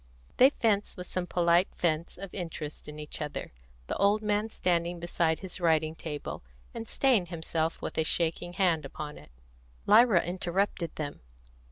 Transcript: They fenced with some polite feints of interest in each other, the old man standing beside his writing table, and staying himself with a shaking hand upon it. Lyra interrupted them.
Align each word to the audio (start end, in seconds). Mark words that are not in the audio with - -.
They 0.37 0.49
fenced 0.49 0.97
with 0.97 1.05
some 1.05 1.27
polite 1.27 1.67
feints 1.75 2.17
of 2.17 2.33
interest 2.33 2.87
in 2.87 2.97
each 2.97 3.21
other, 3.21 3.51
the 3.85 3.95
old 3.97 4.23
man 4.23 4.49
standing 4.49 4.99
beside 4.99 5.41
his 5.41 5.61
writing 5.61 5.93
table, 5.93 6.41
and 6.73 6.87
staying 6.87 7.27
himself 7.27 7.83
with 7.83 7.99
a 7.99 8.03
shaking 8.03 8.53
hand 8.53 8.83
upon 8.83 9.19
it. 9.19 9.29
Lyra 9.85 10.23
interrupted 10.23 10.95
them. 10.95 11.19